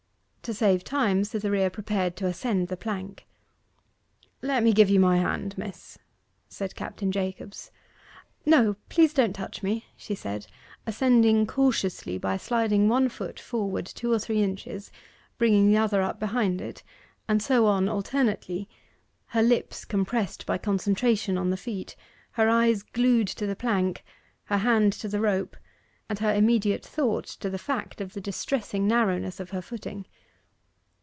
To 0.45 0.55
save 0.55 0.83
time, 0.83 1.23
Cytherea 1.23 1.69
prepared 1.69 2.15
to 2.15 2.25
ascend 2.25 2.67
the 2.67 2.75
plank. 2.75 3.27
'Let 4.41 4.63
me 4.63 4.73
give 4.73 4.89
you 4.89 4.99
my 4.99 5.17
hand, 5.17 5.55
miss,' 5.55 5.99
said 6.49 6.75
Captain 6.75 7.11
Jacobs. 7.11 7.69
'No 8.43 8.75
please 8.89 9.13
don't 9.13 9.31
touch 9.33 9.61
me,' 9.61 9.85
said 9.97 10.43
she, 10.43 10.49
ascending 10.87 11.45
cautiously 11.45 12.17
by 12.17 12.37
sliding 12.37 12.89
one 12.89 13.07
foot 13.07 13.39
forward 13.39 13.85
two 13.85 14.11
or 14.11 14.17
three 14.17 14.41
inches, 14.41 14.91
bringing 15.37 15.77
up 15.77 15.91
the 15.91 15.97
other 15.99 16.13
behind 16.17 16.59
it, 16.59 16.81
and 17.27 17.39
so 17.41 17.67
on 17.67 17.87
alternately 17.87 18.67
her 19.27 19.43
lips 19.43 19.85
compressed 19.85 20.47
by 20.47 20.57
concentration 20.57 21.37
on 21.37 21.51
the 21.51 21.55
feat, 21.55 21.95
her 22.31 22.49
eyes 22.49 22.81
glued 22.81 23.27
to 23.27 23.45
the 23.45 23.55
plank, 23.55 24.03
her 24.45 24.57
hand 24.57 24.91
to 24.93 25.07
the 25.07 25.21
rope, 25.21 25.55
and 26.09 26.17
her 26.17 26.33
immediate 26.33 26.83
thought 26.83 27.25
to 27.27 27.47
the 27.49 27.59
fact 27.59 28.01
of 28.01 28.13
the 28.13 28.19
distressing 28.21 28.87
narrowness 28.87 29.39
of 29.39 29.51
her 29.51 29.61
footing. 29.61 30.03